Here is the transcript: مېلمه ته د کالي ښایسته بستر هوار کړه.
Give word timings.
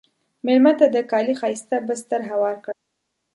مېلمه 0.45 0.73
ته 0.79 0.85
د 0.95 0.97
کالي 1.11 1.33
ښایسته 1.39 1.75
بستر 1.87 2.21
هوار 2.29 2.55
کړه. 2.63 2.75